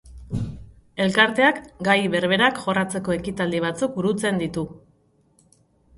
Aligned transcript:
Elkarteak 1.03 1.59
gai 1.89 1.97
berberak 2.15 2.63
jorratzeko 2.63 3.15
ekitaldi 3.19 3.63
batzuk 3.67 3.95
burutzen 3.99 4.45
ditu. 4.45 4.65